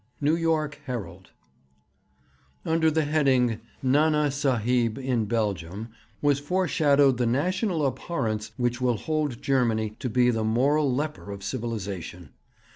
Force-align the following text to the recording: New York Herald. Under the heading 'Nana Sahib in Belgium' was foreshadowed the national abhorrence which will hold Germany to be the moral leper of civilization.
New 0.19 0.35
York 0.35 0.79
Herald. 0.85 1.29
Under 2.65 2.89
the 2.89 3.03
heading 3.05 3.59
'Nana 3.83 4.31
Sahib 4.31 4.97
in 4.97 5.25
Belgium' 5.25 5.89
was 6.23 6.39
foreshadowed 6.39 7.17
the 7.19 7.27
national 7.27 7.85
abhorrence 7.85 8.51
which 8.57 8.81
will 8.81 8.97
hold 8.97 9.43
Germany 9.43 9.91
to 9.99 10.09
be 10.09 10.31
the 10.31 10.43
moral 10.43 10.91
leper 10.91 11.29
of 11.29 11.43
civilization. 11.43 12.29